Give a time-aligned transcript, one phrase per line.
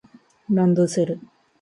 [0.49, 1.19] ランドセル